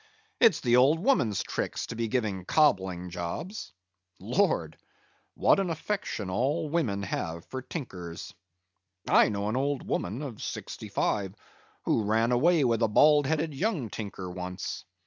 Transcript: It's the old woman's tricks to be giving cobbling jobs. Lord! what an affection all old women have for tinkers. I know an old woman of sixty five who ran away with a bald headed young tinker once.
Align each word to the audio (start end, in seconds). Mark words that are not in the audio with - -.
It's 0.39 0.61
the 0.61 0.77
old 0.77 0.97
woman's 0.99 1.43
tricks 1.43 1.85
to 1.85 1.95
be 1.95 2.07
giving 2.07 2.43
cobbling 2.43 3.11
jobs. 3.11 3.71
Lord! 4.19 4.75
what 5.35 5.59
an 5.59 5.69
affection 5.69 6.27
all 6.27 6.61
old 6.63 6.71
women 6.71 7.03
have 7.03 7.45
for 7.45 7.61
tinkers. 7.61 8.33
I 9.07 9.29
know 9.29 9.47
an 9.47 9.55
old 9.55 9.87
woman 9.87 10.23
of 10.23 10.41
sixty 10.41 10.89
five 10.89 11.35
who 11.85 12.01
ran 12.01 12.31
away 12.31 12.63
with 12.63 12.81
a 12.81 12.87
bald 12.87 13.27
headed 13.27 13.53
young 13.53 13.91
tinker 13.91 14.27
once. 14.31 14.85